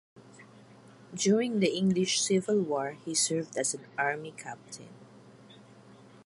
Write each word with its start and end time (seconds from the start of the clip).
During 1.13 1.59
the 1.59 1.67
English 1.67 2.19
Civil 2.21 2.59
War 2.61 2.93
he 3.05 3.13
served 3.13 3.55
as 3.55 3.75
an 3.75 3.85
army 3.99 4.31
captain. 4.31 4.89